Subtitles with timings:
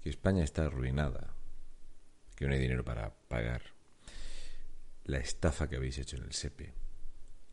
[0.06, 1.34] que España está arruinada,
[2.36, 3.64] que no hay dinero para pagar
[5.04, 6.76] la estafa que habéis hecho en el SEPE.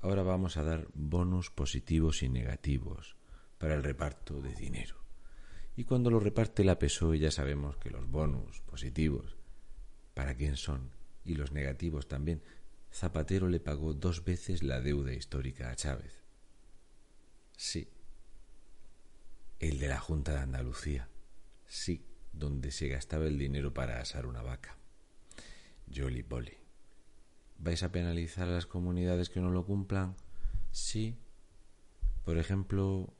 [0.00, 3.16] Ahora vamos a dar bonos positivos y negativos
[3.56, 4.96] para el reparto de dinero.
[5.76, 9.34] Y cuando lo reparte la PSOE ya sabemos que los bonos positivos,
[10.12, 10.90] ¿para quién son?
[11.24, 12.42] Y los negativos también.
[12.92, 16.22] Zapatero le pagó dos veces la deuda histórica a Chávez.
[17.56, 17.88] Sí.
[19.58, 21.08] El de la Junta de Andalucía.
[21.66, 24.76] Sí donde se gastaba el dinero para asar una vaca.
[25.94, 26.56] Jolly Bolly.
[27.58, 30.16] ¿Vais a penalizar a las comunidades que no lo cumplan?
[30.70, 31.18] Sí.
[32.24, 33.12] Por ejemplo,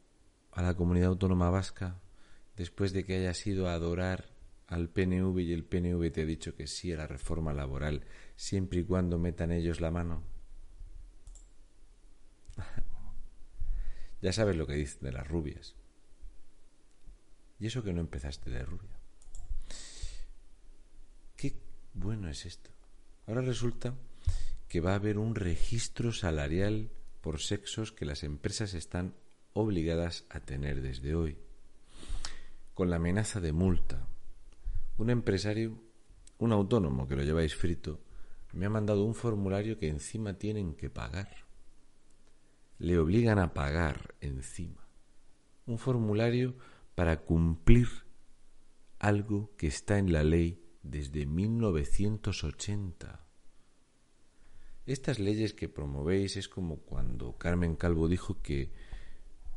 [0.51, 2.01] a la comunidad autónoma vasca,
[2.57, 4.32] después de que hayas ido a adorar
[4.73, 8.07] al PNV y el PNV te ha dicho que sí a la reforma laboral,
[8.37, 10.23] siempre y cuando metan ellos la mano.
[14.23, 15.75] ya sabes lo que dicen de las rubias.
[17.61, 18.99] Y eso que no empezaste de rubia.
[21.37, 21.55] Qué
[21.93, 22.71] bueno es esto.
[23.27, 23.95] Ahora resulta
[24.69, 26.91] que va a haber un registro salarial
[27.21, 29.15] por sexos que las empresas están
[29.53, 31.37] obligadas a tener desde hoy,
[32.73, 34.09] con la amenaza de multa.
[34.99, 35.81] Un empresario,
[36.39, 38.01] un autónomo que lo lleváis frito,
[38.53, 41.29] me ha mandado un formulario que encima tienen que pagar.
[42.79, 44.87] Le obligan a pagar encima.
[45.67, 46.55] Un formulario
[46.95, 47.89] para cumplir
[48.99, 53.25] algo que está en la ley desde 1980.
[54.85, 58.73] Estas leyes que promovéis es como cuando Carmen Calvo dijo que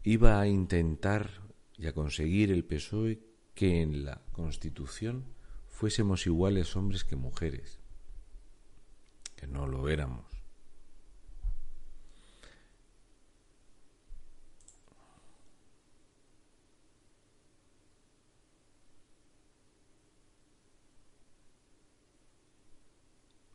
[0.03, 1.29] iba a intentar
[1.77, 5.23] y a conseguir el PSOE que en la Constitución
[5.69, 7.79] fuésemos iguales hombres que mujeres,
[9.35, 10.25] que no lo éramos.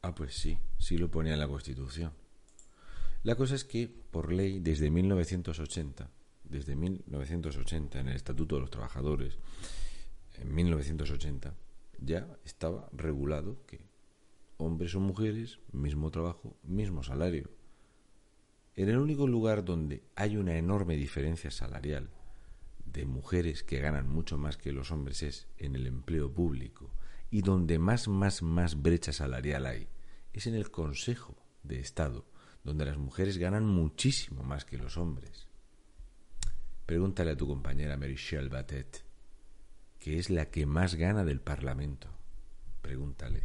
[0.02, 2.12] Ah, pues sí, sí lo ponía en la Constitución.
[3.22, 6.08] La cosa es que, por ley, desde 1980,
[6.44, 9.38] desde 1980, en el Estatuto de los Trabajadores,
[10.40, 11.54] en 1980,
[11.98, 13.80] ya estaba regulado que
[14.56, 17.50] hombres o mujeres, mismo trabajo, mismo salario.
[18.74, 22.10] En el único lugar donde hay una enorme diferencia salarial
[22.84, 26.90] de mujeres que ganan mucho más que los hombres es en el empleo público
[27.30, 29.88] y donde más, más, más brecha salarial hay
[30.32, 32.24] es en el Consejo de Estado,
[32.64, 35.48] donde las mujeres ganan muchísimo más que los hombres.
[36.86, 39.04] Pregúntale a tu compañera Michelle Batet,
[40.00, 42.08] que es la que más gana del Parlamento.
[42.82, 43.44] Pregúntale.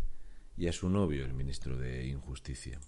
[0.58, 2.80] Y a su novio, el ministro de Injusticia.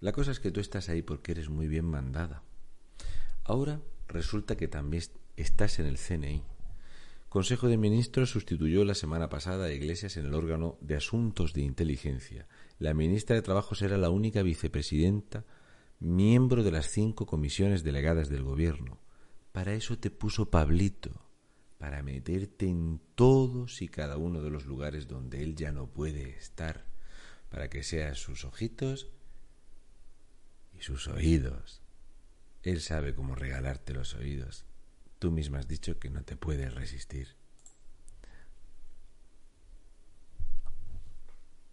[0.00, 2.42] La cosa es que tú estás ahí porque eres muy bien mandada.
[3.44, 5.02] Ahora resulta que también
[5.36, 6.44] estás en el CNI
[7.28, 11.60] Consejo de Ministros sustituyó la semana pasada a Iglesias en el órgano de Asuntos de
[11.60, 12.46] Inteligencia.
[12.78, 15.44] La ministra de Trabajo será la única vicepresidenta,
[16.00, 18.98] miembro de las cinco comisiones delegadas del Gobierno.
[19.52, 21.10] Para eso te puso Pablito,
[21.78, 26.36] para meterte en todos y cada uno de los lugares donde él ya no puede
[26.36, 26.86] estar,
[27.48, 29.08] para que seas sus ojitos
[30.78, 31.80] y sus oídos.
[32.62, 34.64] Él sabe cómo regalarte los oídos.
[35.18, 37.36] Tú misma has dicho que no te puedes resistir.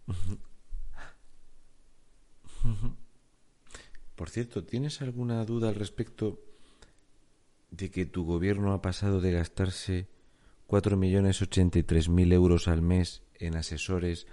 [4.16, 6.45] Por cierto, ¿tienes alguna duda al respecto
[7.76, 10.06] de que tu gobierno ha pasado de gastarse
[10.68, 14.28] 4.083.000 euros al mes en asesores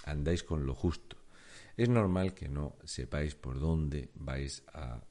[0.06, 1.24] andáis con lo justo
[1.76, 5.02] es normal que no sepáis por dónde vais a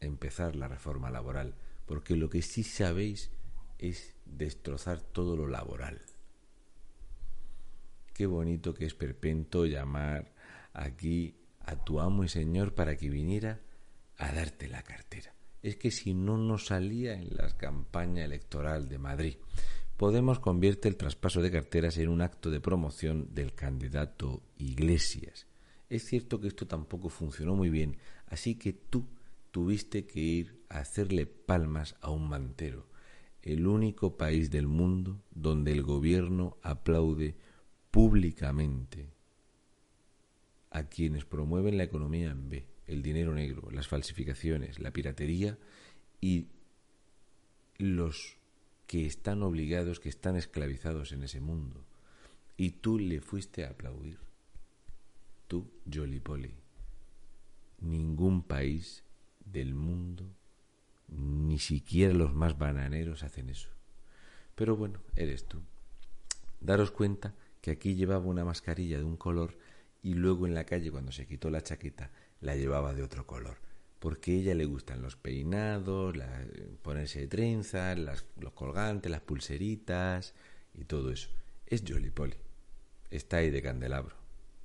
[0.00, 1.54] empezar la reforma laboral,
[1.86, 3.30] porque lo que sí sabéis
[3.78, 6.02] es destrozar todo lo laboral.
[8.20, 10.34] Qué bonito que es perpento llamar
[10.74, 13.62] aquí a tu amo y señor para que viniera
[14.18, 15.32] a darte la cartera.
[15.62, 19.36] Es que si no nos salía en la campaña electoral de Madrid,
[19.96, 25.46] Podemos convierte el traspaso de carteras en un acto de promoción del candidato Iglesias
[25.90, 27.96] es cierto que esto tampoco funcionó muy bien,
[28.28, 29.06] así que tú
[29.50, 32.86] tuviste que ir a hacerle palmas a un mantero,
[33.42, 37.34] el único país del mundo donde el gobierno aplaude
[37.90, 39.10] públicamente
[40.70, 45.58] a quienes promueven la economía en B, el dinero negro, las falsificaciones, la piratería
[46.20, 46.48] y
[47.78, 48.36] los
[48.86, 51.84] que están obligados, que están esclavizados en ese mundo.
[52.56, 54.18] Y tú le fuiste a aplaudir
[55.50, 56.54] tú, Jolly Polly.
[57.80, 59.02] Ningún país
[59.44, 60.24] del mundo,
[61.08, 63.68] ni siquiera los más bananeros hacen eso.
[64.54, 65.60] Pero bueno, eres tú.
[66.60, 69.58] Daros cuenta que aquí llevaba una mascarilla de un color
[70.02, 73.58] y luego en la calle cuando se quitó la chaqueta la llevaba de otro color.
[73.98, 76.16] Porque a ella le gustan los peinados,
[76.82, 80.34] ponerse de trenzas, los colgantes, las pulseritas
[80.74, 81.28] y todo eso.
[81.66, 82.36] Es Jolly Polly.
[83.10, 84.16] Está ahí de candelabro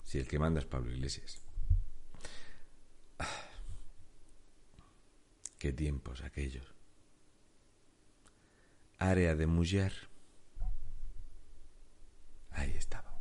[0.05, 1.41] si el que manda es Pablo Iglesias.
[5.57, 6.65] Qué tiempos aquellos.
[8.99, 9.93] Área de mujer.
[12.51, 13.13] Ahí estaba.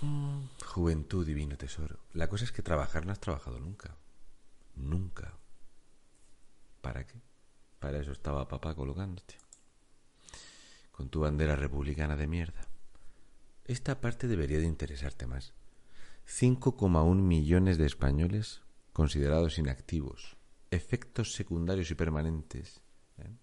[0.00, 0.40] Mm,
[0.72, 1.98] juventud, divino tesoro.
[2.14, 3.94] La cosa es que trabajar no has trabajado nunca.
[4.74, 5.34] Nunca.
[6.80, 7.20] ¿Para qué?
[7.78, 9.36] Para eso estaba papá colocándote.
[10.90, 12.66] Con tu bandera republicana de mierda.
[13.66, 15.52] Esta parte debería de interesarte más.
[16.26, 18.62] 5,1 millones de españoles
[18.94, 20.38] considerados inactivos,
[20.70, 22.80] efectos secundarios y permanentes.
[23.18, 23.36] ¿eh?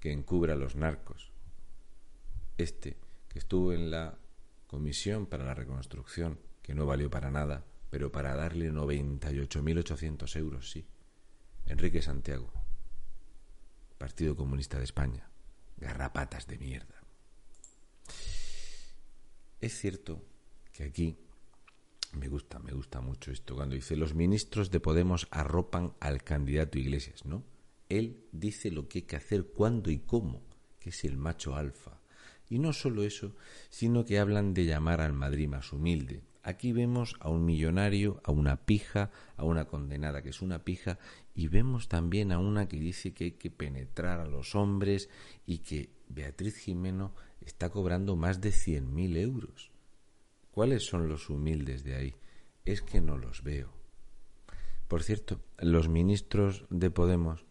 [0.00, 1.32] que encubra a los narcos.
[2.56, 2.96] Este,
[3.28, 4.18] que estuvo en la
[4.66, 10.86] comisión para la reconstrucción, que no valió para nada, pero para darle 98.800 euros, sí.
[11.66, 12.50] Enrique Santiago,
[13.98, 15.28] Partido Comunista de España,
[15.76, 17.02] garrapatas de mierda.
[19.60, 20.24] Es cierto
[20.72, 21.18] que aquí
[22.12, 26.78] me gusta, me gusta mucho esto cuando dice los ministros de Podemos arropan al candidato
[26.78, 27.44] Iglesias, ¿no?
[27.88, 30.42] Él dice lo que hay que hacer, cuándo y cómo,
[30.78, 32.00] que es el macho alfa.
[32.48, 33.34] Y no solo eso,
[33.68, 36.22] sino que hablan de llamar al Madrid más humilde.
[36.48, 40.98] Aquí vemos a un millonario, a una pija, a una condenada que es una pija,
[41.34, 45.10] y vemos también a una que dice que hay que penetrar a los hombres
[45.44, 49.70] y que Beatriz Jimeno está cobrando más de 100.000 euros.
[50.50, 52.14] ¿Cuáles son los humildes de ahí?
[52.64, 53.70] Es que no los veo.
[54.88, 57.44] Por cierto, los ministros de Podemos,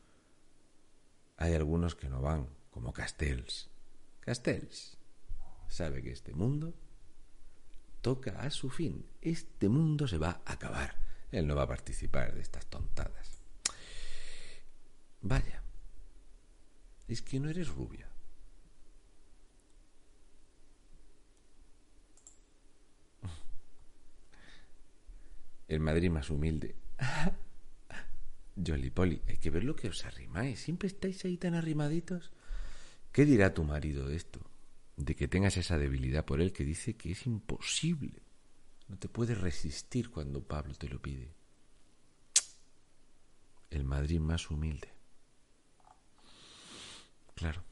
[1.38, 3.70] hay algunos que no van, como Castells.
[4.22, 4.98] Castells
[5.68, 6.74] sabe que este mundo
[8.08, 9.06] toca a su fin.
[9.22, 10.96] Este mundo se va a acabar.
[11.30, 13.42] Él no va a participar de estas tontadas.
[15.22, 15.62] Vaya,
[17.10, 18.08] es que no eres rubia.
[25.68, 26.78] El Madrid más humilde.
[28.66, 30.62] Jolly Poli, hay que ver lo que os arrimáis.
[30.62, 32.32] Siempre estáis ahí tan arrimaditos.
[33.12, 34.40] ¿Qué dirá tu marido de esto?
[34.98, 38.22] De que tengas esa debilidad por él que dice que es imposible.
[38.88, 41.32] No te puedes resistir cuando Pablo te lo pide.
[43.70, 44.90] El Madrid más humilde.
[47.36, 47.64] Claro.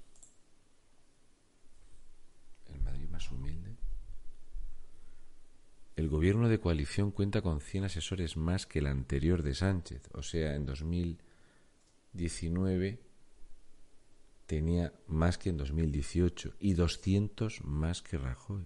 [2.68, 3.76] El Madrid más humilde.
[5.96, 10.22] El gobierno de coalición cuenta con 100 asesores más que el anterior de Sánchez, o
[10.22, 13.00] sea, en 2019
[14.46, 18.66] tenía más que en 2018 y 200 más que Rajoy.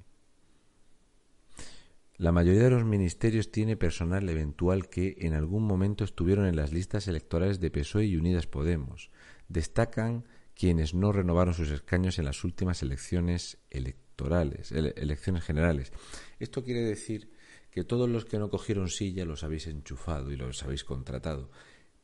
[2.17, 6.73] La mayoría de los ministerios tiene personal eventual que en algún momento estuvieron en las
[6.73, 9.09] listas electorales de PSOE y Unidas Podemos.
[9.47, 15.93] Destacan quienes no renovaron sus escaños en las últimas elecciones electorales, elecciones generales.
[16.39, 17.31] Esto quiere decir
[17.71, 21.49] que todos los que no cogieron silla los habéis enchufado y los habéis contratado.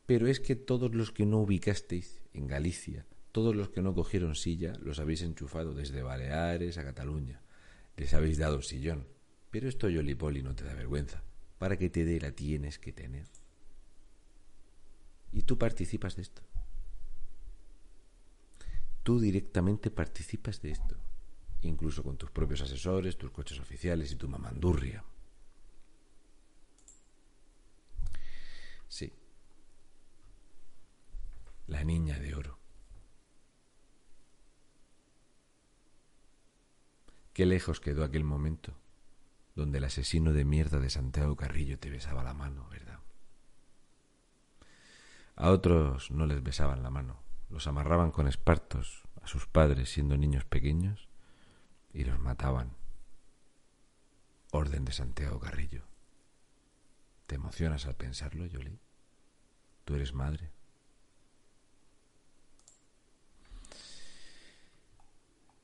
[0.06, 3.06] Pero es que todos los que no ubicasteis en Galicia,
[3.36, 7.42] todos los que no cogieron silla los habéis enchufado desde Baleares a Cataluña.
[7.98, 9.10] Les habéis dado sillón.
[9.52, 11.22] Pero esto Yolipoli no te da vergüenza.
[11.58, 13.28] Para que te dé la tienes que tener.
[15.34, 16.44] Y tú participas de esto.
[19.04, 20.96] Tú directamente participas de esto
[21.62, 25.04] incluso con tus propios asesores, tus coches oficiales y tu mamandurria.
[28.88, 29.12] Sí,
[31.68, 32.55] la niña de oro.
[37.36, 38.78] Qué lejos quedó aquel momento
[39.56, 43.02] donde el asesino de mierda de Santiago Carrillo te besaba la mano, ¿verdad?
[45.36, 50.16] A otros no les besaban la mano, los amarraban con espartos a sus padres siendo
[50.16, 51.10] niños pequeños
[51.94, 52.78] y los mataban.
[54.52, 55.84] Orden de Santiago Carrillo.
[57.28, 58.80] ¿Te emocionas al pensarlo, Yoli?
[59.84, 60.54] ¿Tú eres madre?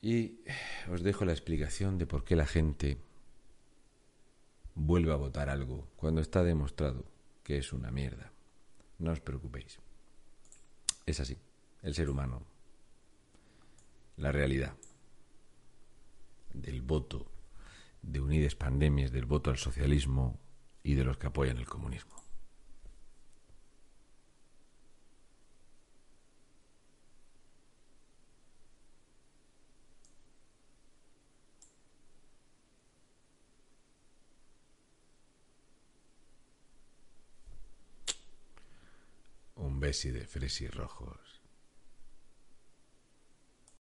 [0.02, 0.40] Y
[0.92, 2.98] os dejo la explicación de por qué la gente
[4.74, 7.06] vuelve a votar algo cuando está demostrado
[7.44, 8.32] que es una mierda.
[8.98, 9.80] No os preocupéis.
[11.06, 11.38] Es así,
[11.84, 12.44] el ser humano,
[14.18, 14.76] la realidad
[16.54, 17.32] del voto
[18.02, 20.40] de Unides Pandemias, del voto al socialismo
[20.84, 22.21] y de los que apoyan el comunismo.
[39.92, 41.41] Un besi de fresi rojos.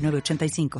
[0.00, 0.68] 906985.